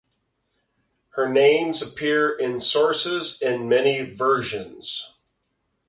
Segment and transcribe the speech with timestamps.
[1.09, 5.13] Her names appear in sources in many versions.